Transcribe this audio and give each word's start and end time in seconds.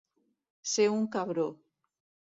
Ser 0.71 0.87
un 0.95 1.05
cabró. 1.17 1.47